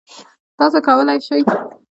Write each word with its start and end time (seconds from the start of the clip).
تاسو 0.57 0.77
کولی 0.85 1.15
شئ 1.25 1.41